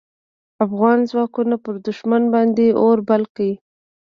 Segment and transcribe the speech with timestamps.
[0.65, 3.49] افغان ځواکونو پر دوښمن باندې اور بل کړ.